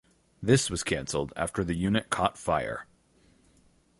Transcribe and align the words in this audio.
This 0.41 0.71
was 0.71 0.83
cancelled 0.83 1.31
after 1.35 1.63
the 1.63 1.75
unit 1.75 2.09
caught 2.09 2.35
fire. 2.35 2.87